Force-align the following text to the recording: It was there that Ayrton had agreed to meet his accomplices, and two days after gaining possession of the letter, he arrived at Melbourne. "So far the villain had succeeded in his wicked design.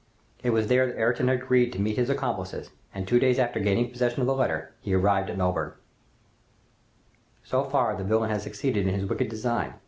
It 0.41 0.49
was 0.49 0.65
there 0.65 0.87
that 0.87 0.97
Ayrton 0.97 1.27
had 1.27 1.37
agreed 1.37 1.71
to 1.73 1.79
meet 1.79 1.95
his 1.95 2.09
accomplices, 2.09 2.71
and 2.91 3.07
two 3.07 3.19
days 3.19 3.37
after 3.37 3.59
gaining 3.59 3.91
possession 3.91 4.19
of 4.21 4.25
the 4.25 4.33
letter, 4.33 4.73
he 4.81 4.95
arrived 4.95 5.29
at 5.29 5.37
Melbourne. 5.37 5.73
"So 7.43 7.63
far 7.63 7.95
the 7.95 8.03
villain 8.03 8.31
had 8.31 8.41
succeeded 8.41 8.87
in 8.87 8.95
his 8.95 9.05
wicked 9.05 9.29
design. 9.29 9.75